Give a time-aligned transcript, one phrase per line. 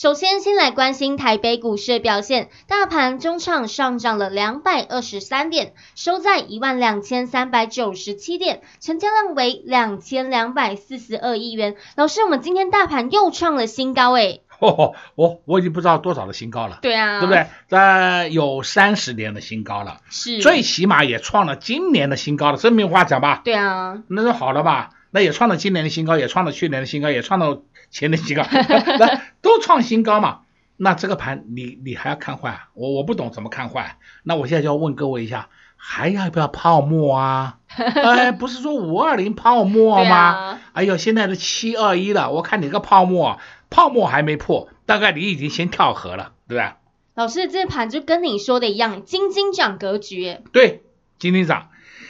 [0.00, 2.48] 首先，先来关心台北股市的表现。
[2.66, 11.76] 大盘中场上涨了两百二十三点，收在一万两千三百九十七点，成交量为两千两百四十二亿元。
[11.96, 16.78] 老师，我们今天大盘又创了新高诶， 哦，我我已经不知道多少的新高了。
[16.80, 17.46] 对啊，对不对？
[17.68, 22.56] 在有三十年的新高了，是，最起码也创了今年的新高了。
[22.56, 23.42] 这没话讲吧？
[23.44, 24.92] 对啊，那就好了吧。
[25.10, 28.44] 那也创了今年的新高，也创了去年的新高，也创了前年的新高，
[28.98, 30.40] 那都创新高嘛。
[30.76, 32.50] 那这个盘你你还要看坏？
[32.50, 33.98] 啊我我不懂怎么看坏。
[34.22, 37.58] 那我现在就要问各位一下，还要不要泡沫啊？
[37.76, 40.16] 哎，不是说五二零泡沫吗？
[40.56, 43.38] 啊、哎呦，现在都七二一了，我看你这个泡沫，
[43.68, 46.78] 泡沫还没破，大概你已经先跳河了，对吧？
[47.14, 50.38] 老师，这盘就跟你说的一样，金金涨格局。
[50.52, 50.82] 对，
[51.18, 51.68] 金金涨。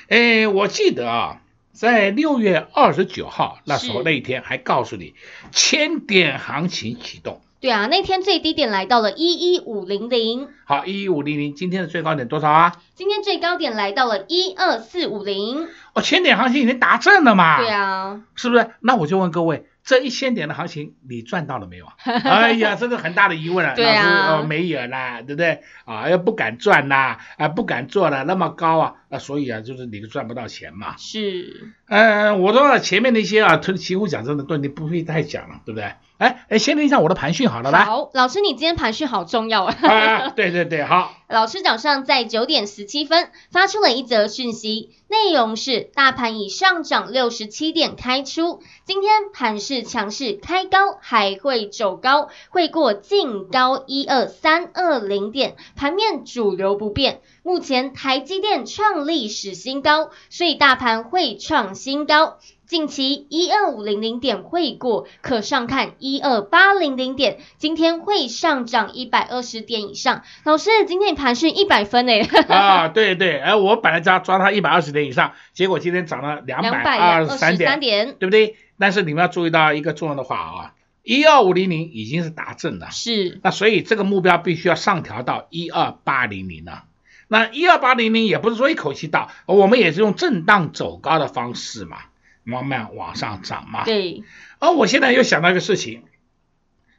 [0.09, 1.40] 哎，我记得啊。
[1.73, 5.15] 在六月二十九号那时候那一天，还告诉你
[5.53, 7.41] 千点行情启动。
[7.61, 10.49] 对啊，那天最低点来到了一一五零零。
[10.65, 12.77] 好，一一五零零，今天的最高点多少啊？
[12.95, 15.69] 今天最高点来到了一二四五零。
[15.93, 17.59] 哦，千点行情已经达阵了嘛？
[17.59, 18.71] 对啊，是不是？
[18.81, 19.67] 那我就问各位。
[19.83, 21.95] 这一千点的行情，你赚到了没有啊？
[22.05, 23.75] 哎呀，这个很大的疑问了。
[23.75, 25.63] 对啊，老师，哦，没有啦，对不对？
[25.87, 30.97] 啊，又不敢赚啦，啊，不敢做了，那么高啊，那所以啊，就是你都赚不到钱嘛。
[30.97, 31.73] 是。
[31.89, 35.93] 嗯、呃，我说前面那些啊，他旗鼓讲真的，对你不必太讲了，对不对？
[36.19, 37.85] 哎哎，先听一下我的盘讯好了，来。
[37.85, 39.77] 好，老师，你今天盘讯好重要啊。
[39.83, 41.17] 啊，对对对，好。
[41.31, 57.21] 老师早上在九点十七分发出了一则讯息，内容是大盘已上涨六十七点开出，今天盘势强势开高，还会走高，会过近高一二三二零点，盘面主流不变。
[57.51, 62.39] 目前台积电创历史新高，所以大盘会创新高。
[62.65, 67.41] 近期一二五零零点会过，可上看一二八零零点。
[67.59, 70.23] 今天会上涨一百二十点以上。
[70.45, 72.21] 老师，今天盘讯一百分诶。
[72.21, 78.55] 啊，对对，哎，我本来抓抓它一百二十点以上，结果今天涨了两百二十三点，点对不对？
[78.79, 83.41] 但是你们要注意到一个重要的话啊，一二五零零已经是达阵了，是。
[83.43, 86.85] 那所以这个目标必须要上调到一二八零零了。
[87.33, 91.99] 那一二八零零也不是说一口气到，我们也是用震荡走高的方式嘛。
[92.43, 93.85] 慢慢往上涨嘛。
[93.85, 94.25] 对。
[94.59, 96.03] 而我现在又想到一个事情，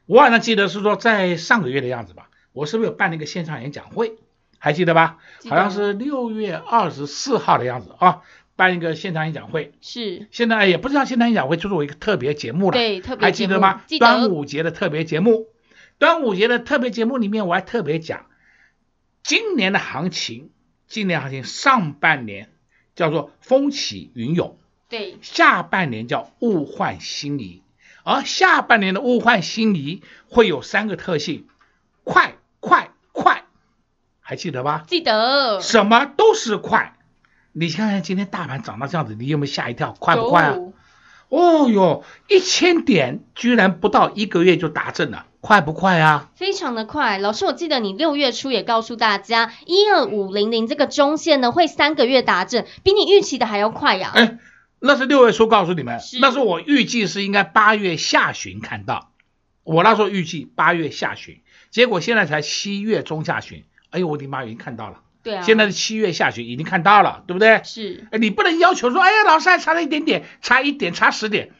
[0.06, 4.14] 我好像记得是说在上个月的样子吧，我是不是有办了一个线上演讲会？
[4.58, 5.18] 还记得吧？
[5.42, 5.50] 得。
[5.50, 8.22] 好像是六月二十四号的样子啊，
[8.56, 9.72] 办一个现场演讲会。
[9.82, 10.28] 是。
[10.30, 12.72] 现在也不知道现场演讲会就是我一个特别节目了。
[12.72, 13.20] 对，特别节目。
[13.20, 13.82] 还记得吗？
[13.86, 13.98] 得。
[13.98, 15.48] 端午节的特别节目。
[15.98, 18.26] 端午节的特别节目里面，我还特别讲，
[19.22, 20.50] 今年的行情，
[20.86, 22.50] 今年行情上半年
[22.94, 24.58] 叫做风起云涌。
[24.88, 27.62] 对，下半年叫物换星移，
[28.04, 31.46] 而下半年的物换星移会有三个特性：
[32.04, 33.44] 快、快、快，
[34.20, 34.84] 还记得吧？
[34.86, 35.60] 记得。
[35.60, 36.98] 什么都是快。
[37.52, 39.92] 你看看今天大盘涨到这样子，你有没有吓一跳？
[39.98, 40.58] 快不快啊？
[41.28, 46.30] 哦哟，一千点居然不到一个月就达阵了，快不快啊？
[46.34, 47.18] 非常的快。
[47.18, 54.12] 老师，我记得你六月初也告诉大家，一二五零零这个中线呢会三个月达阵，比你预期的还要快呀。
[54.14, 54.38] 哎。
[54.84, 59.12] 那是六月初告诉你们，是那是我预计是应该八月下旬看到，
[59.62, 67.60] 我那时候预计八月下旬，结果现在才七月中下旬，哎呦我的妈，已经看到了，对啊，现在是七月下旬已经看到了，对不对？
[67.62, 71.52] 是，你不能要求说，哎呀，老师还差了一点点，差一点，差十点，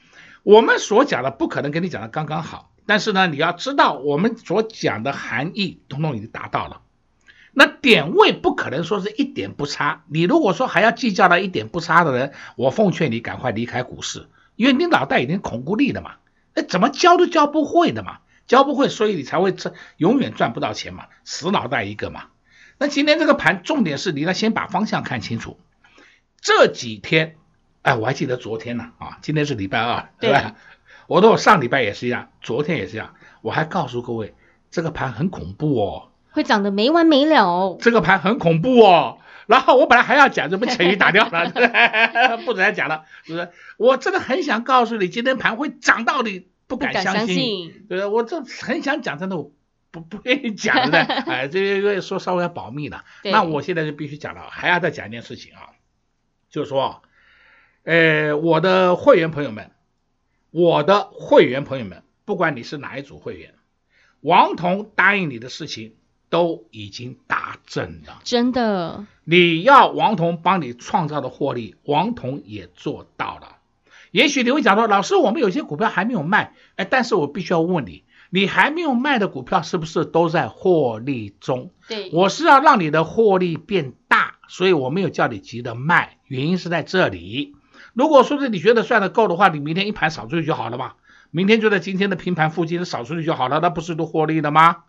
[0.42, 6.80] 我们所讲的不可能跟你讲的刚刚好，但是呢，你要知道我们所讲的含义，统统已经达到了。
[7.54, 14.26] 那点位不可能说是一点不差，你如果说还要计较到一点不差的人，我奉劝你赶快离开股市，
[14.56, 16.12] 因为你脑袋已经恐孤立了嘛，
[16.54, 22.24] 那怎么教都教不会的嘛，教不会，所以你才会赚，永远赚不到钱嘛，死脑袋一个嘛。
[22.78, 25.60] 那今天这个盘重点是你要先把方向看清楚，
[26.40, 27.36] 这几天，
[27.82, 30.56] 哎，我还记得昨天呢，啊，今天是礼拜二，对吧？
[31.12, 34.34] 对，我说我上礼拜也是一样，昨天也是一样，我还告诉各位，
[34.70, 36.08] 这个盘很恐怖哦。
[36.30, 37.76] 会涨得没完没了。
[37.80, 39.18] 这个盘很恐怖哦。
[39.46, 41.50] 然后我本来还要讲，就被陈宇打掉了，
[42.46, 43.50] 不准再讲了，是不是？
[43.76, 49.50] 我真的很想告诉你，今天盘会涨到你不敢相信，对，我这很想讲，真的我
[49.90, 51.34] 不不愿意讲，对不对？
[51.34, 53.04] 哎，这个说稍微要保密了。
[53.24, 55.74] 那我现在就必须讲了，还要再讲一件事情啊，
[56.48, 57.02] 就是说，
[57.82, 59.72] 呃，我的会员朋友们，
[60.52, 63.54] 我的会员朋友们，不管你是哪一组会员，
[64.20, 65.94] 王彤答应你的事情。
[66.32, 69.04] 都已经达成了，真的。
[69.22, 73.58] 你要王彤帮你创造的获利，王彤也做到了。
[74.12, 81.70] 也许你会讲说，老师，我们有些股票还没有卖，哎，但是我必须要问你，你还没有卖的股票是不是都在获利中？
[81.86, 87.54] 对，我是要让你的获利变大，所以我没有叫你急着卖，原因是在这里。
[87.94, 90.92] 如果说是你觉得算的够的话，你明天一盘扫出去就好了嘛，
[91.30, 94.84] 明天就在今天的平盘附近扫出去就好了，那不是都获利了吗？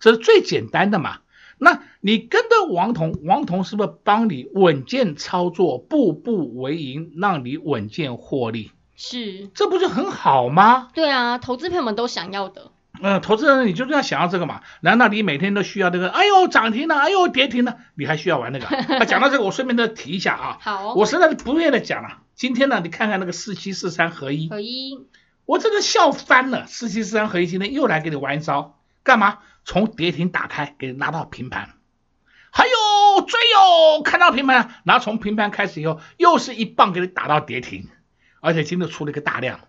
[0.00, 1.18] 这是最简单的嘛？
[1.56, 8.72] 那你跟着王彤，王彤是不是帮你稳健操作，步步为营，让你稳健获利？
[8.96, 10.90] 是，这不就很好吗？
[10.94, 12.70] 对啊，投资朋友们都想要的。
[13.02, 14.62] 嗯，投资人你就这样想要这个嘛？
[14.80, 16.08] 难道你每天都需要这个？
[16.08, 18.66] 哎呦，涨停了，哎呦，跌停了，你还需要玩那个？
[18.98, 20.58] 啊，讲到这个，我顺便再提一下啊。
[20.60, 22.18] 好，我实在是不愿意讲了。
[22.34, 25.06] 今天呢，你看看那个四七四三合一，合一，
[25.44, 26.66] 我真的笑翻了。
[26.66, 29.38] 四七四三合一今天又来给你玩一招，干嘛？
[29.64, 31.70] 从跌停打开，给你拉到平盘，
[32.50, 37.88] 还有追哟，看到平盘，然后从平盘开始以后，又是一棒给你打到跌停，
[38.40, 39.60] 而且今天出了一个大量，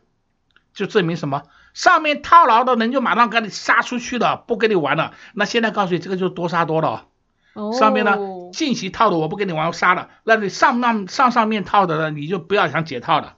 [0.74, 1.44] 就证明什么？
[1.76, 5.14] 上面套牢的人就马上给你杀出去了，不跟你玩了。
[5.34, 7.10] 那现在告诉你，这个就是多杀多了。
[7.54, 7.74] 哦。
[7.74, 8.18] 上面呢，
[8.54, 10.10] 近期套的我不跟你玩，我杀了。
[10.24, 13.36] 那你上上上上面套的呢，你就不要想解套了。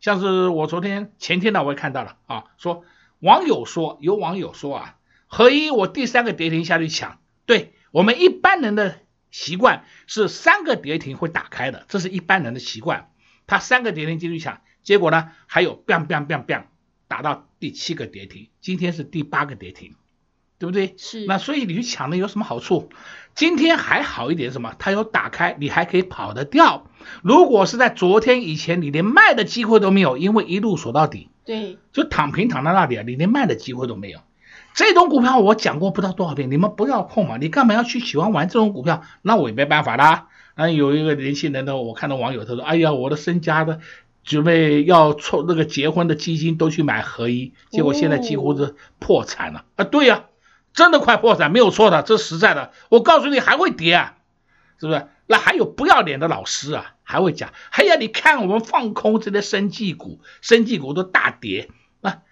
[0.00, 2.84] 像是我昨天前天呢，我也看到了啊，说
[3.18, 4.94] 网友说，有网友说啊。
[5.26, 7.18] 合一，我第三个跌停下去抢。
[7.44, 8.98] 对，我们一般人的
[9.32, 13.10] 习惯是三个跌停会打开的，这是一般人的习惯。
[13.48, 16.62] 他三个跌停进去抢，结果呢还有 biang biang biang biang
[17.10, 19.96] 打到第七个跌停，今天是第八个跌停，
[20.60, 20.94] 对不对？
[20.96, 21.26] 是。
[21.26, 22.88] 那所以你去抢的有什么好处？
[23.34, 24.76] 今天还好一点，什么？
[24.78, 26.86] 它有打开，你还可以跑得掉。
[27.22, 34.20] 如果是在昨天以前，你连卖的机会都没有，因为一路锁到底，对，就躺平躺在那里啊，你连卖的机会都没有。
[34.72, 37.38] 这种股票我讲过不知道多少遍，你们不要碰嘛！
[37.38, 39.02] 你干嘛要去喜欢玩这种股票？
[39.22, 40.28] 那我也没办法啦。
[40.54, 43.80] 啊，有一个年轻人呢，我看到网友他说：“哎呀，我的身家的
[44.22, 49.60] 准备要凑那个结婚的基金都去买合一，结果现在几乎是破产了。
[49.60, 50.24] 哦”啊，对呀、啊，
[50.72, 52.72] 真的快破产，没有错的，这是实在的。
[52.88, 54.16] 我告诉你还会跌啊，
[54.78, 55.06] 是不是？
[55.26, 61.70] 那还有不要脸的老师啊，还会讲：“哎呀，你看我们放空这些生技股，生技股都大跌。”
[62.02, 62.22] 那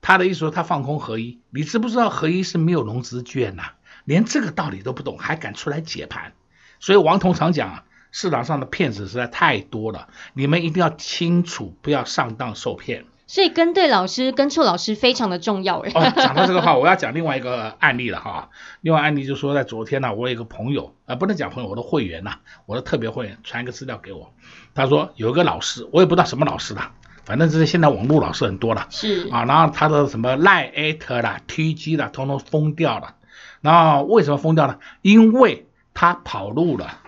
[0.00, 3.62] 他的意思说他放空合一，你知不知道合一是没有融资券呐？
[4.04, 6.32] 连这个道理都不懂，还敢出来解盘？
[6.80, 13.04] 所以王彤常讲啊，市场上的骗子实在太多了，你们一定要清楚，不要上当受骗。
[13.26, 15.80] 所以跟对老师，跟错老师非常的重要。
[15.80, 18.48] 哎，哦，讲到这个话，我要讲另外一个案例了哈。
[18.80, 24.32] 另外案例就是说，在昨天呢，我有一个朋友啊，不能讲朋友，我的会员呐，我的特别会员传一个资料给我，
[24.74, 26.80] 他说有一个老师，我也不知道什么老师的。
[27.26, 33.16] 反正就是现在网络老师很多了，是啊，然后他的什么赖艾特啦、TG 啦，通通封掉了。
[33.60, 34.78] 然后为什么封掉呢？
[35.02, 37.00] 因为他跑路了，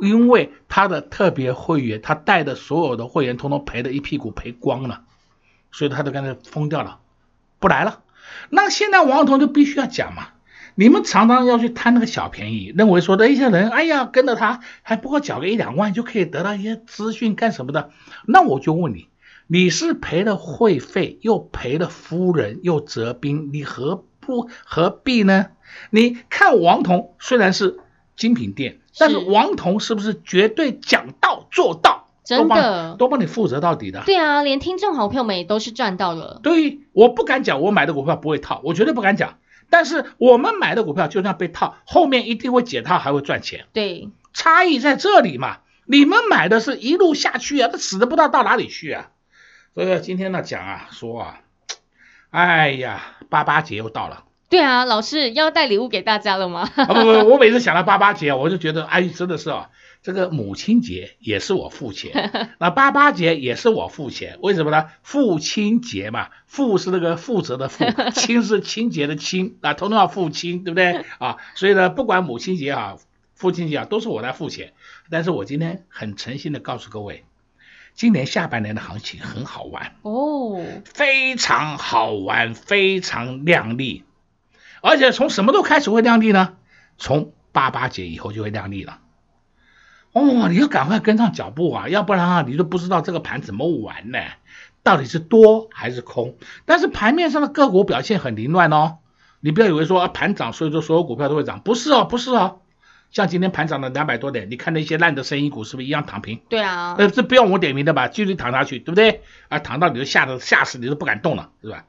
[0.00, 5.02] 因为他的特别会员，他带的所有的会员通通赔的一屁股赔光了，
[5.70, 6.98] 所以他就干脆封掉了，
[7.58, 8.00] 不来了。
[8.50, 10.28] 那现在王彤就必须要讲嘛，
[10.74, 17.90] 你们常常要去贪那个小便宜，认为说的一些人，哎呀，跟着他还不过缴个一两万就可以得到一些资讯干什么的？
[18.26, 19.08] 那我就问你。
[19.46, 25.48] 你是赔了会费，又赔了夫人，又折兵，你何不何必呢？
[25.90, 27.78] 你看王彤虽然是
[28.16, 32.02] 精品店，但是王彤是不是绝对讲到做到？
[32.24, 34.02] 真的都帮你负责到底的。
[34.06, 36.40] 对啊，连听众好朋友们也都是赚到了。
[36.42, 39.36] 对，我不敢讲我买的股票不会套，我绝对不敢讲。
[39.68, 43.66] 但是我们买的股票就算被套，后面一定会解套，还会赚钱。
[43.74, 45.58] 对，差异在这里嘛。
[45.84, 49.10] 你们买的是一路下去啊，他死的不知道到哪里去啊。
[49.74, 51.40] 所以今天呢讲啊说啊，
[52.30, 54.24] 哎呀，八八节又到了。
[54.54, 56.70] 对啊，老师要带礼物给大家了吗？
[56.76, 59.70] 啊不不，我每次想到八八节，我就觉得哎，真的是啊，
[60.00, 62.30] 这个母亲节也是我付钱，
[62.60, 64.90] 那八八节也是我付钱，为什么呢？
[65.02, 67.84] 父亲节嘛，父是那个负责的父，
[68.14, 71.38] 亲是清洁的清啊，统统要付清，对不对啊？
[71.56, 72.96] 所以呢，不管母亲节啊，
[73.34, 74.72] 父亲节啊，都是我来付钱。
[75.10, 77.24] 但是我今天很诚心的告诉各位。
[77.96, 84.04] 今年下半年的行情很好玩哦，非常好玩，非常亮丽，
[84.84, 86.56] 而且从什么都开始会亮丽呢？
[86.98, 88.98] 从八八节以后就会亮丽了。
[90.12, 94.18] 哦，你要赶快跟上脚步啊，要不然啊，你都不知道这个盘怎么玩呢？
[94.82, 96.36] 到底是多还是空？
[96.66, 98.98] 但是盘面上的个股表现很凌乱哦，
[99.40, 102.60] 你不要以为说盘涨，所以说所有股票都会涨，不是哦，不是哦。
[103.10, 106.42] 像今天盘涨了两百多点，你看那些烂的生意股是不是一样躺平？
[106.50, 108.08] 对啊，呃，这不用我点名的吧？
[108.08, 109.22] 继续躺下去，对不对？
[109.48, 111.86] 啊，躺到你都吓得吓死，你都不敢动了，是吧？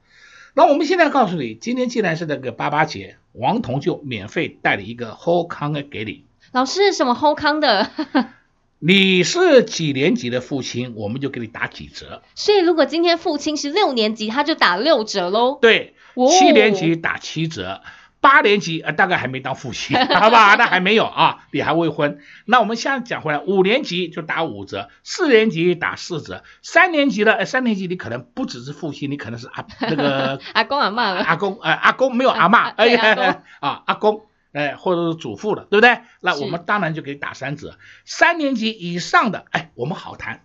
[0.57, 6.23] 那我们现在告诉你，今天既然是那个八八节，王彤就免费带了一个 Whole 康的给你。
[6.53, 7.91] 老师，什么 whole 康的？
[8.79, 12.21] 你是几年级的父亲，我们就给你打几折。
[12.35, 15.57] 所以如果今天父亲是六年级，他就打六折喽。
[15.61, 15.93] 对，
[16.29, 17.81] 七年级打七折。
[18.25, 20.55] 哦八年级呃，大概还没当父亲， 好吧？
[20.55, 22.19] 那还没有啊，你还未婚。
[22.45, 35.99] 那我们现在讲回来，五年级就打五折，四年级打四折，三年级的，呃，三年级你可能不只是父亲，你可能是阿 那个阿公阿嬷了，阿公呃阿公没有阿嬷， 哎呀啊阿公哎或者是祖父了，对不对？
[36.19, 40.41] 那我们当然就给打三折，三年级以上的哎我们好谈。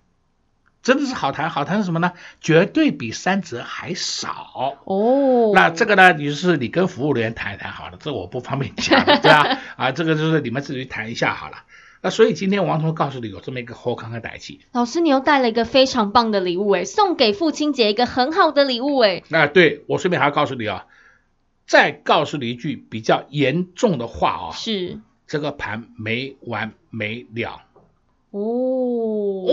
[0.82, 2.12] 真的是好谈，好谈是什么呢？
[2.40, 5.52] 绝对比三折还少哦。
[5.54, 9.58] 那这个呢，你就是你跟服务人员谈一谈好了，这我不方便讲， 对吧？
[9.76, 11.64] 啊，这个就是你们自己谈一下好了。
[12.02, 14.58] 那所以今天王彤告诉你有这么一个好康的代志。
[14.72, 19.22] 老师，你又带了一个非常棒的礼物哎，送给父亲节一个很好的礼物哎。
[19.28, 20.86] 那对我顺便还要告诉你啊，
[21.66, 27.60] 再告诉你一句比较严重的话啊，是这个盘没完没了。
[28.30, 28.40] 哦，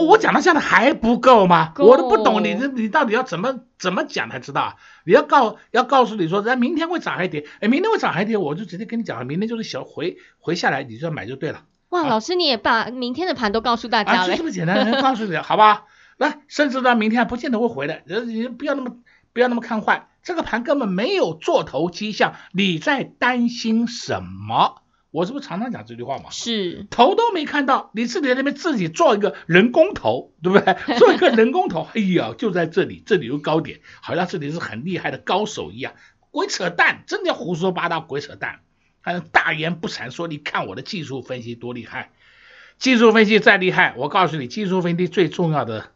[0.08, 1.72] 我讲到现在还不够吗？
[1.74, 4.78] 够我都不懂你这你到底要怎么怎么讲才知道？
[5.04, 11.64] 你要告要告诉你说，人家明天会涨还跌，哎，明天会涨还跌，我就直接跟你讲了，明天就是小回回下来，你就要买就对了。
[11.90, 15.86] 哇，啊、老师你也把明天的盘都告诉大家了，就这么简单，告诉你，好吧？
[16.18, 18.98] 那甚至呢，明天还不见得会回来，人你不要那么
[19.34, 24.82] 不要那么看坏，这个盘根本没有做头迹象，你在担心什么？
[25.12, 26.30] 我是不是常常讲这句话嘛？
[26.32, 30.76] 是头都没看到，你自己在那边自己做一个人工头， 对不对？
[31.00, 35.94] 做一个人工头，哎呀，就在这里，这里有高点，好像这里是很厉害的高手一样，
[36.32, 38.60] 鬼扯淡，真的胡说八道，鬼扯淡，
[39.02, 42.12] 还能大言不惭说，你看我的技术分析多厉害，
[42.78, 45.92] 技术分析再厉害，我告诉你，技术分析最重要的、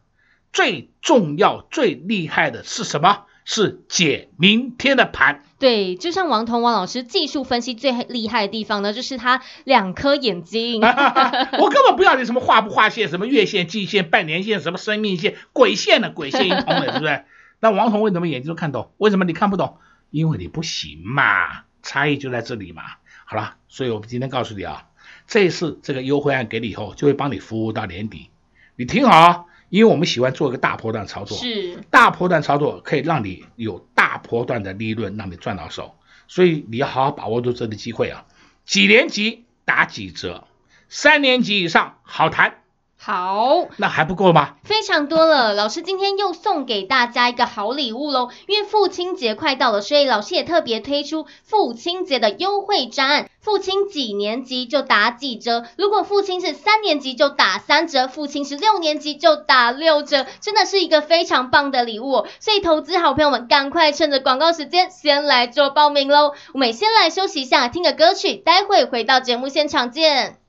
[0.52, 3.26] 最重要、最厉害的是什么？
[3.44, 5.42] 是解明天的盘。
[5.62, 10.80] 对，就像王彤王老师技术分析最厉害的地方呢，就是他两颗眼睛。
[10.82, 17.24] 我根本不要你什么画不画线，什么月线、季线、半年线，什么生命线、鬼线的鬼线一通的，是不是？
[17.62, 18.90] 那王彤为什么眼睛都看懂？
[18.98, 19.76] 为什么你看不懂？
[20.10, 22.82] 因为你不行嘛，差异就在这里嘛。
[23.24, 24.88] 好了，所以我们今天告诉你啊，
[25.28, 28.30] 这一次这个优惠案给你以后，就会帮你服务到年底。
[28.74, 29.46] 你听好。
[29.72, 35.96] 因为我们喜欢做一个大波段操作，是大波段操作可以让你有大波段的利润，让你赚到手，
[36.28, 38.26] 所以你要好好把握住这个机会啊！
[38.66, 40.46] 几年级打几折，
[40.90, 42.61] 三年级以上好谈。
[43.04, 44.54] 好，那还不够吗？
[44.62, 48.28] 非常多了，老师今天又送给大家一个好礼物喽！
[48.46, 55.64] 因为父亲节快到了，所以老师也特别推出父亲节的优惠专案，父亲几年级就打几折。
[55.76, 62.28] 如果父亲是三年级就打三折，父亲是六年级就打六折，真的是一个非常棒的礼物哦！
[62.38, 66.34] 所以投资好朋友们赶快趁着广告时间先来做报名喽！
[66.54, 70.41] 我们先来休息一下，听个歌曲，待会回到节目现场见。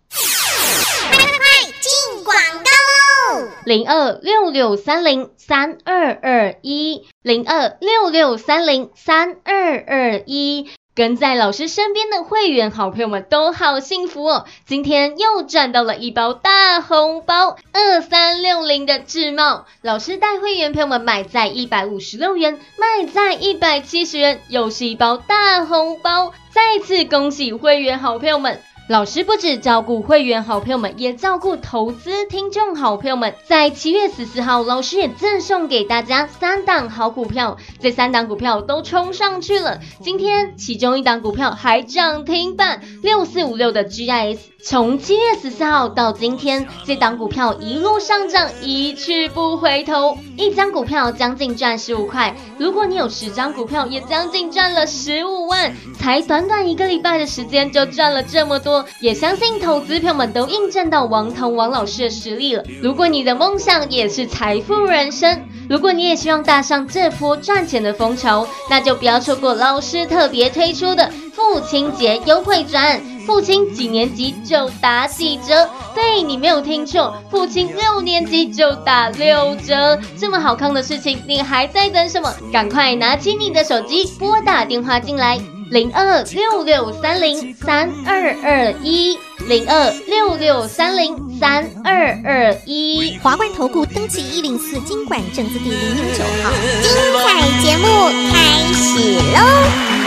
[1.81, 3.47] 进广告喽！
[3.65, 14.45] 零二六六三零三二二一，零二六六三零三二二一，跟在老师身边的会员好朋友们都好幸福哦！
[14.67, 28.61] 今天又赚到了一包大红包，二三六零的致茂，老师带会员朋友们买在一百五十六元，卖在一百七十元，又是一包大红包，再次恭喜会员好朋友们！
[28.89, 33.33] 老师不止照顾会员好朋友们，也照顾投资听众好朋友们。
[33.45, 39.79] 在七月十四号，老师也赠送给大家三档好股票，这三档股票都冲上去了。
[40.01, 44.52] 今天其中一档股票还涨停板，六四五六的 GIS。
[44.65, 52.33] 从七月十四号到今天，这档股票一路上涨，一去不回头，一张股票将近赚十五块。
[52.57, 55.75] 如果你有十张股票，也将近赚了十五万。
[55.99, 62.63] 才短短一个礼拜的时间，就赚了这么多，也相信投资朋友们都印证到王彤王老师的实力了。
[62.81, 73.01] 如果你的梦想也是财富人生，如果你也希望搭上这波赚钱的风潮，那就不要错过老师特别推出的父亲节优惠专案。
[73.25, 75.69] 父亲几年级就打几折？
[75.95, 79.99] 对，你没有听错，父亲六年级就打六折。
[80.17, 82.33] 这么好康的事情，你还在等什么？
[82.51, 85.39] 赶快拿起你的手机，拨打电话进来。
[85.71, 93.17] 零二六六三零三二二一零二六六三零三二二一。
[93.23, 96.51] 华冠投顾登记一零四金管证字第零零九号。
[96.83, 96.91] 精
[97.25, 97.87] 彩节目
[98.31, 100.02] 开始喽！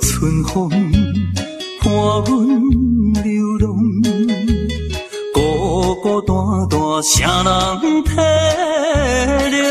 [0.00, 1.92] 春风伴
[2.24, 2.32] 阮
[3.22, 3.76] 流浪，
[5.34, 6.34] 孤孤单
[6.70, 8.10] 单谁人体
[9.52, 9.70] 谅？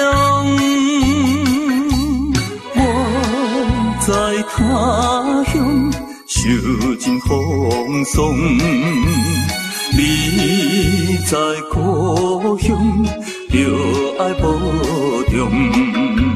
[2.75, 2.79] 我
[4.05, 4.09] 在
[4.49, 4.53] 他
[5.51, 5.51] 乡
[6.27, 6.39] 受
[6.97, 7.29] 尽风
[8.05, 8.19] 霜，
[9.97, 9.99] 你
[11.25, 11.37] 在
[11.71, 12.69] 故乡
[13.49, 13.57] 就
[14.19, 14.47] 爱保
[15.31, 16.30] 重。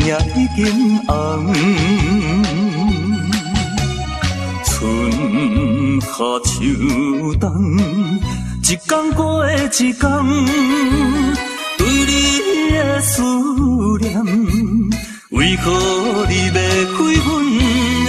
[0.00, 1.52] 也已经红，
[4.64, 4.70] 春
[6.00, 6.08] 夏
[6.44, 6.54] 秋
[7.40, 7.44] 冬，
[8.62, 9.94] 一天过一天，
[11.76, 12.12] 对你
[12.72, 13.22] 的思
[14.00, 14.06] 念，
[15.30, 15.64] 为何
[16.28, 16.56] 你袂
[16.92, 17.28] 开阮
[18.06, 18.08] 的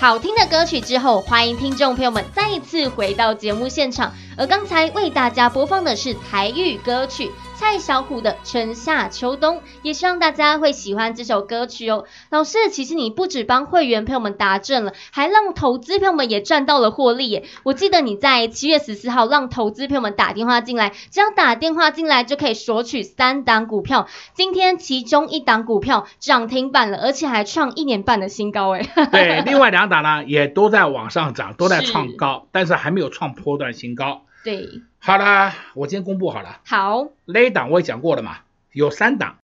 [0.00, 4.14] 好听的歌曲之后，欢迎听众朋友们再一次回到节目现场。
[4.36, 7.32] 而刚才为大家播放的是台语歌曲。
[7.58, 12.04] 蔡小虎的春夏秋冬，也希望大家会喜欢这首歌曲哦。
[12.30, 17.44] 老师，其实你不止帮会员朋友们达阵了，还让投资朋友们也赚到了获利耶。
[17.64, 24.06] 我记得你在七月十四号让投资朋友们打电话进来，只要打电话进来就可以索取三档股票。
[24.34, 28.82] 今天其中一档股票涨停板了，而且还创一年半的新高哎。
[29.10, 34.22] 对，另外两档呢也都在往上涨，都在创高，但是还没有创波段新高。
[34.44, 34.68] 对，
[35.00, 36.60] 好了，我今天公布好了。
[36.66, 38.38] 好，那一档我也讲过了嘛，
[38.72, 39.38] 有三档，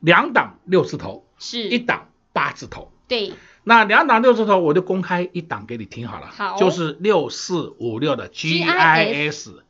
[0.00, 2.92] 两档六字头，是一档八字头。
[3.08, 6.28] 对，那两档六字头我就公开一档给你听好了。
[6.28, 9.62] 好，就是六四五六的 GIS，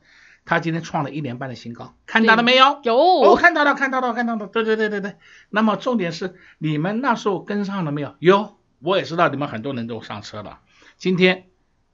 [0.45, 2.79] 它今天创了一年半的新高，看到了没有？
[2.83, 4.47] 有，我、哦、看到了，看到了，看到了。
[4.47, 5.15] 对对对对对。
[5.49, 8.15] 那么重点是你们那时候跟上了没有？
[8.19, 10.59] 有，我也知道你们很多人都上车了，
[10.97, 11.47] 今天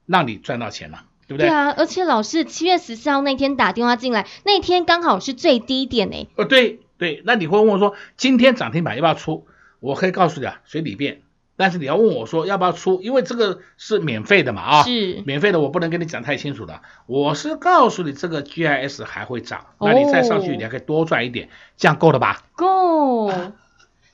[0.05, 1.05] 让你赚到钱了。
[1.29, 1.47] 对不对？
[1.47, 6.27] 对啊，而且老师七月十四号那天打电话进来，那天刚好是最低点诶。
[6.35, 9.45] 哦，对对，那你会问我说，今天涨停板要不要出？
[9.79, 11.21] 我可以告诉你啊，随你便。
[11.55, 16.81] 但是你要问我说要不要出，因为这个是免费的嘛啊，是免费的，我不能跟你讲太清楚的。
[17.05, 22.43] 我是告诉你这个 GIS 还会涨，那你再上去你还可以多赚一点，这样够了吧？
[22.55, 23.29] 够。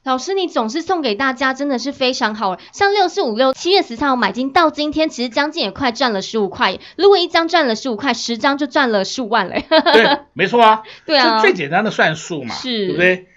[0.06, 2.58] 啊老师，你总是送给大家，真的是非常好。
[2.72, 6.78] 像六四五六七月十三号买进到今天，其实将近也快赚了十五块。
[6.96, 9.66] 如果一张赚了十五块，十张就赚了十五万嘞。
[9.68, 10.84] 对， 没错啊。
[11.08, 13.28] 对啊，是最简单的算术嘛，是，对不对？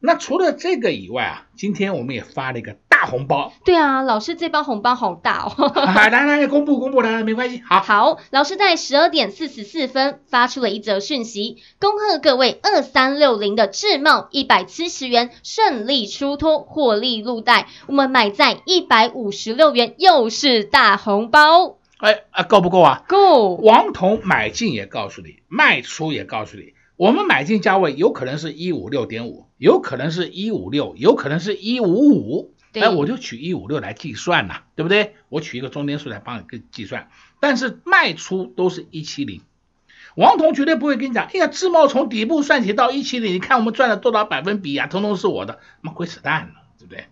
[0.00, 3.52] 那除了这个以外啊，今天我们也发了一个大红包。
[3.66, 5.72] 对啊，老师这包红包好大哦。
[5.94, 7.62] 来来来，公布公布来来，没关系。
[7.68, 17.68] 好，好，老师在十二点四十四分发出了一则讯息，恭贺各位二三六零的智茂一百七十元顺利出脱，获利入袋。
[17.86, 21.76] 我们买在一百五十六元，又是大红包。
[21.98, 23.02] 哎啊，够不够啊？
[23.06, 23.50] 够。
[23.56, 26.72] 王彤买进也告诉你，卖出也告诉你。
[26.96, 35.14] 我们买进价位有可能是一五六点五，有可能是一五六，有可能是一五五，哎，我就取一五六来计算呐，对不对？
[35.28, 37.08] 我取一个中间数来帮你计算，
[37.40, 39.42] 但是卖出都是一七零，
[40.16, 47.06] 王彤绝对不会跟你讲，哎呀，自贸从底部算起到一七零，你看我们赚了多少百分比啊，通通是我的，妈鬼扯淡了，对不对？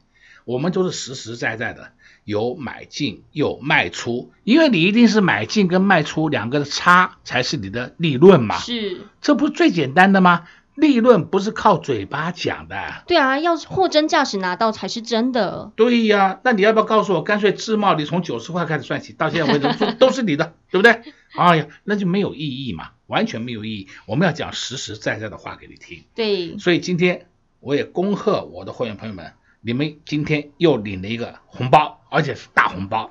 [0.44, 1.92] 我们都是实实在在的，
[2.24, 10.48] 有买进有卖出，因为你一定是买进跟卖出两个的差才是你的利润嘛，是，这不是最简单的吗？
[10.74, 15.70] 利润不是靠嘴巴讲的，对啊，要货真价实拿到才是真的。
[15.76, 21.12] 对呀、啊，那你要不要告诉我，干脆自贸你从九十块开始算起，到现在为止都 都是你的，对不对？
[21.36, 23.88] 哎呀，那就没有意义嘛，完全没有意义。
[24.06, 26.04] 我们要讲实实在在的话给你听。
[26.14, 27.26] 对，所以今天
[27.60, 33.10] 我也恭贺我的会员朋友们，你们今天又领了一个红包，而且是大红包。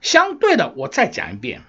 [0.00, 1.62] 相对的，我再讲一遍，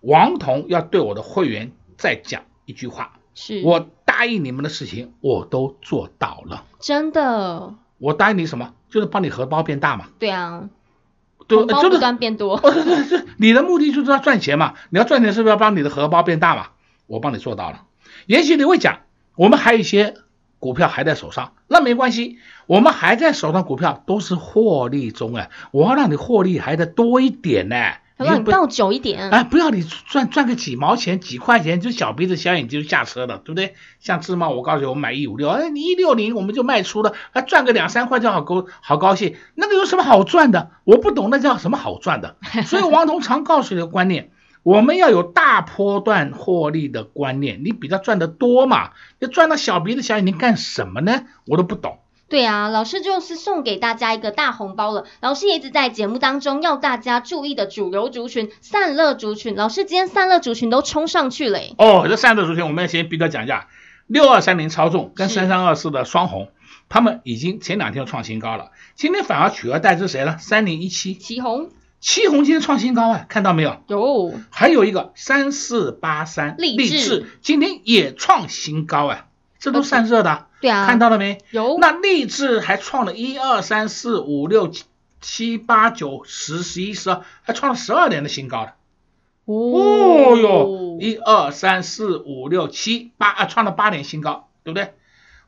[0.00, 3.90] 王彤要对我的会员再讲一句话，是我。
[4.14, 7.74] 答应你们的事情我都做到了，真的。
[7.98, 8.72] 我答应你什么？
[8.88, 10.06] 就是帮你荷包变大嘛。
[10.20, 10.68] 对啊，
[11.48, 12.56] 对，红包不断变多。
[12.62, 14.74] 对对对，你的目的就是要赚钱嘛。
[14.90, 16.68] 你要赚钱是不是要帮你的荷包变大嘛？
[17.08, 17.82] 我帮你做到了。
[18.26, 19.00] 也许你会讲，
[19.34, 20.14] 我们还有一些
[20.60, 27.76] 股票还在手上，那没关系，我们还在手上股票都是获利中哎，我要让你获利还得多一点呢。
[28.16, 33.74] 让你倒久一点，哎，不要你赚赚个几毛钱、几块钱就小鼻子小眼睛就下车了，对不对？
[33.98, 40.70] 像芝麻，我告诉你，我买一五六，哎，你一六零我们就卖出了，还赚个两三块就好高好高兴，那个有什么好赚的？
[40.84, 42.36] 我不懂那叫什么好赚的。
[42.66, 44.30] 所以王彤常告诉你的观念，
[44.62, 48.90] 我们要有大波段获利的观念，你比他赚得多嘛？
[49.18, 51.24] 你赚到小鼻子小眼睛干什么呢？
[51.46, 51.98] 我都不懂。
[52.34, 55.04] 对啊，老师就是送给大家一个大红包了。
[55.20, 59.54] 老师也一直在节目当中要大家注意的主流族群、散热族群。
[59.54, 61.60] 老师今天散热族群都冲上去了。
[61.78, 63.68] 哦，这散热族群我们要先比较讲一下，
[64.08, 66.48] 六二三零超重跟三三二四的双红，
[66.88, 70.36] 他们已经前两天创新高了，今天反而取而代之谁了？
[70.38, 71.68] 三零一七，奇鋐，
[72.00, 73.76] 奇鋐今天创新高啊，看到没有？
[73.86, 74.34] 有。
[74.50, 79.26] 还有一个三四八三，励志今天也创新高啊，
[79.64, 80.44] 这都散热的。
[80.60, 81.38] 对啊，看到了没？
[81.50, 81.78] 有。
[81.80, 84.70] 那励志还创了一二三四五六
[85.22, 88.74] 七八九十十一十二，还创了十二年的新高了。
[89.46, 94.92] 哦哟，一二三四五六七八啊，创了八年新高，对不对？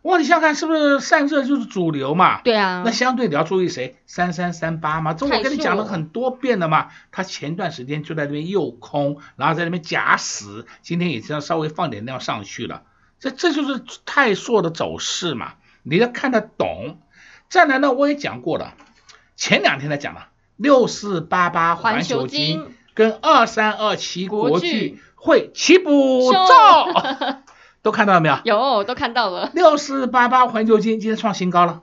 [0.00, 2.40] 哇，你想想看，是不是散热就是主流嘛？
[2.40, 2.82] 对啊。
[2.86, 3.96] 那相对你要注意谁？
[4.06, 6.88] 三三三八嘛，这我跟你讲了很多遍了嘛。
[7.12, 12.84] 它前段时间就在那边诱空，然后在那边假死，今天也是要稍微放点量上去了。
[13.18, 16.98] 这这就是泰硕的走势嘛，你要看得懂。
[17.48, 18.74] 再来呢，我也讲过了，
[19.36, 27.42] 前两天才讲了，六四八八环球金跟二三二七国际会齐补照，
[27.82, 28.38] 都看到了没有？
[28.44, 29.50] 有，都看到了。
[29.54, 31.82] 六四八八环球金今天创新高了，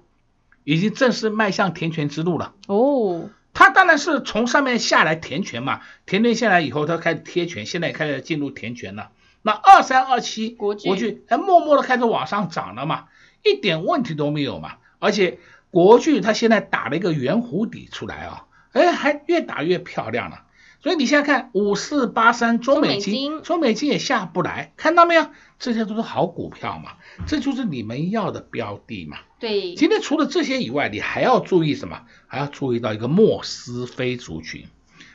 [0.66, 2.54] 已经正式迈向填权之路了。
[2.68, 9.10] 哦，它当然是从上面下来填权嘛，填权下来以后，它开始贴权，现在也开始进入填权了。
[9.44, 13.06] 那二三二七国巨，国巨哎，默默的开始往上涨了嘛，
[13.44, 14.78] 一点问题都没有嘛。
[15.00, 15.38] 而且
[15.70, 20.44] 国巨它现在打了一个圆弧底出来啊，哎，还越打越漂亮了。
[20.82, 25.28] 所以你现在看五四八三中美金，中美金也下不来，看到没有？
[25.58, 26.94] 这些都是好股票嘛，
[27.26, 29.18] 这就是你们要的标的嘛。
[29.40, 29.76] 对。
[29.76, 32.02] 今天除了这些以外，你还要注意什么？
[32.28, 34.66] 还要注意到一个莫斯菲族群。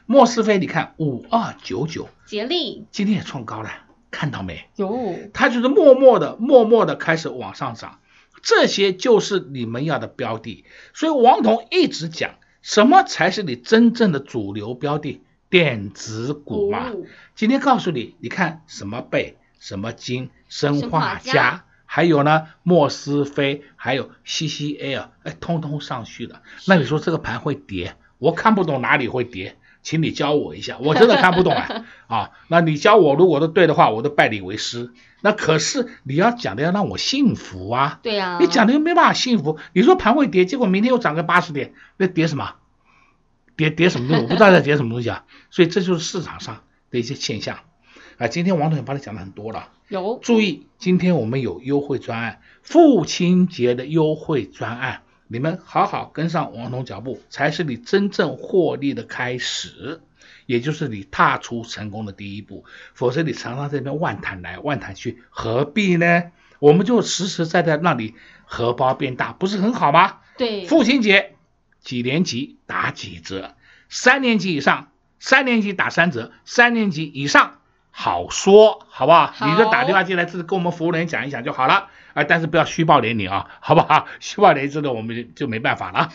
[0.06, 3.70] 莫斯菲，你看五二九九，捷利今天也创高了。
[4.10, 5.14] 看到没有？
[5.32, 8.00] 它就是默默的、默默的开始往上涨，
[8.42, 10.64] 这些就是你们要的标的。
[10.94, 15.22] 所以王彤一直讲，什么才是你真正的主流标的？
[15.50, 16.92] 电子股嘛。
[17.34, 26.42] 今天告诉你，你看什么贝、什么金、生化加，还有呢，莫斯菲，还有 CCL，哎，通通上去了。
[26.66, 27.96] 那你说这个盘会跌？
[28.18, 29.56] 我看不懂哪里会跌。
[29.88, 31.86] 请你教我一下，我真的看不懂啊！
[32.08, 34.90] 啊，那你教我，如果都对的话，我都拜你为师。
[35.22, 37.98] 那可是你要讲的要让我信服啊！
[38.02, 39.58] 对呀，你讲的又没办法信服。
[39.72, 42.56] 你说盘会跌，结果明天又涨个八十点，那跌什么？
[43.56, 44.22] 跌跌什么东西？
[44.24, 45.24] 我不知道在跌什么东西啊！
[45.48, 47.60] 所以这就是市场上的一些现象
[48.18, 48.28] 啊。
[48.28, 55.00] 今天王总也帮你讲的很多了，有注意，今天我们有优惠专案，父亲节的优惠专案。
[55.28, 60.00] 你们好好跟上王彤脚步，才是你真正获利的开始，
[60.46, 62.64] 也就是你踏出成功的第一步。
[62.94, 66.24] 否则你常常这边万谈来万谈去，何必呢？
[66.58, 68.14] 我们就实实在在让你
[68.44, 70.16] 荷包变大，不是很好吗？
[70.38, 71.36] 对，父亲节
[71.80, 73.54] 几年级打几折，
[73.88, 77.57] 三年级以上，三年级打三折，三年级以上
[78.00, 79.26] 好说，好不好？
[79.34, 81.88] 好，你就打电话进来，自己跟我们服务人员讲一讲就好了。
[82.28, 84.06] 但是不要虚报年龄啊，好不好？
[84.20, 86.08] 虚报年龄这个我们就没办法了。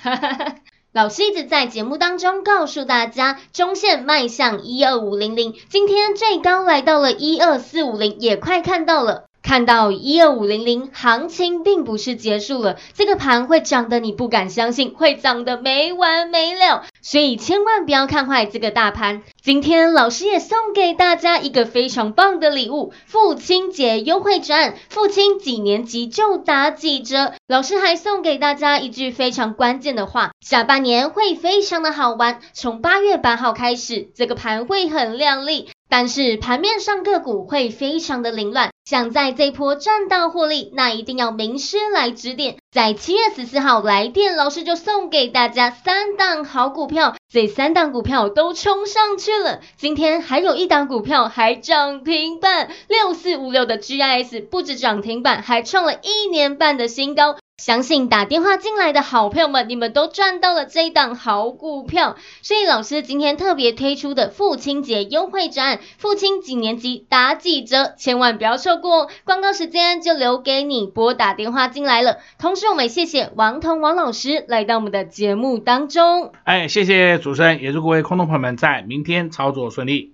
[0.94, 9.26] 老师一直在节目当中告诉大家，中线迈向一二五零零，今天最高来到了一二四五零，也快看到了。
[9.44, 19.22] 看到一二五零零，行情并不是结束了，这个盘会涨得你不敢相信，会涨得没完没了，所以千万不要看坏这个大盘。
[19.42, 27.34] 今天老师也送给大家一个非常棒的礼物，父亲节优惠券，父亲几年级就打几折。
[27.46, 35.70] 老师还送给大家一句非常关键的话：下半年会非常的好玩，从八月八号开始，这个盘会很亮丽。
[35.90, 42.58] 但是盘面上个股会非常的凌乱，想在这波赚到获利，那一定要名师来指点。
[42.70, 49.62] 在七月十四号来电，老师就送给大家三档好股票，这三档股票都冲上去了。
[49.78, 57.38] 今天还有一档股票还涨停板，六四五六的 GIS 不止涨停板，还创了一年半的新高。
[57.58, 62.18] 相信打电话进来的好朋友们，你们都赚到了这一档好股票。
[62.42, 69.08] 所以老师今天特别推出的父亲节优惠展，父亲几年级打几折，千万不要错过。
[69.24, 72.18] 广告时间就留给你拨打电话进来了。
[72.40, 76.34] 同时我们谢谢王彤王老师来到我们的节目当中。
[76.46, 80.12] 哎，谢谢主持人，也祝各位空头朋友们在明天操作顺利。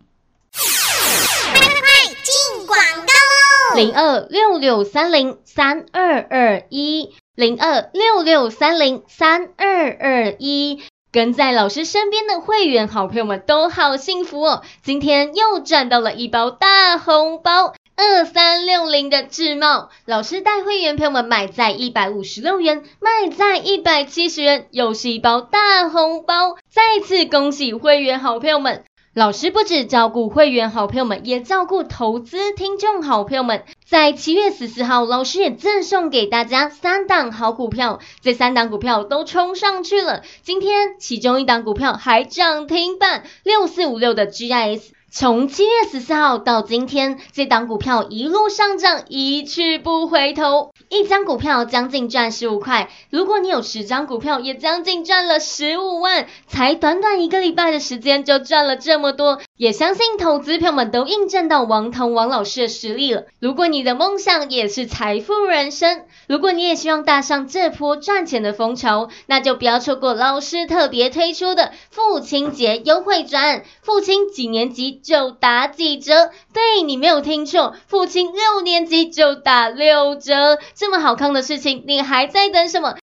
[1.53, 1.87] 快快快，
[2.21, 3.75] 进广告喽！
[3.77, 7.13] 零二六六三零三二二一。
[7.39, 14.61] 零二六六三零三二二一，跟在老师身边的会员好朋友们都好幸福哦！
[14.83, 26.57] 今天又赚到了一包大红包，二三六零的智茂，老师带会员朋友们买在一百五十六元，卖在一百七十元，又是一包大红包！
[26.69, 28.83] 再次恭喜会员好朋友们！
[29.19, 33.65] 老师不止照顾会员好朋友们，也照顾投资听众好朋友们。
[33.85, 40.21] 在七月十四号，老师也赠送给大家三档好股票，这三档股票都冲上去了。
[40.41, 44.83] 今天其中一档股票还涨停板，六四五六的 GIS。
[45.11, 50.71] 从七月十四号到今天，这档股票一路上涨，一去不回头。
[50.89, 56.25] 一张股票将近赚十五块，如果你有十张股票，也将近赚了十五万。
[56.47, 59.39] 才短短一个礼拜的时间，就赚了这么多。
[59.59, 63.25] 也相信投资票们都印证到王彤王老师的实力了。
[63.41, 73.65] 如果你的梦想也是财富人生，如果你也希望搭上这波赚钱的风潮，那就不要错过老师特别推出的父亲节优惠券。
[73.81, 74.93] 父亲几年级？
[75.03, 82.95] 就打几折，对，你没有听错，父亲六年级就打六折，这么好康的事情，你还在等什么？